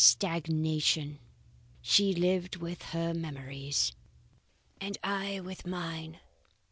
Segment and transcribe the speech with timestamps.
[0.03, 1.19] Stagnation.
[1.83, 3.91] She lived with her memories,
[4.79, 6.19] and I with mine.